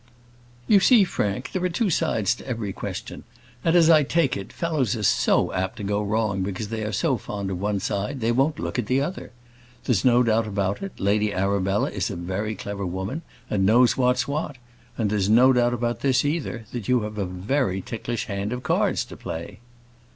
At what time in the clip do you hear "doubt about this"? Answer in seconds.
15.53-16.25